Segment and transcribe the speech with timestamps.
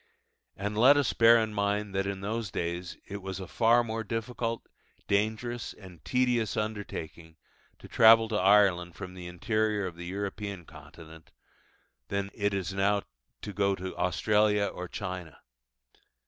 [0.57, 4.03] And let us bear in mind that in those days it was a far more
[4.03, 4.65] difficult,
[5.07, 7.37] dangerous, and tedious undertaking
[7.77, 11.31] to travel to Ireland from the interior of the European Continent,
[12.07, 13.03] than it is now
[13.43, 15.37] to go to Australia or China.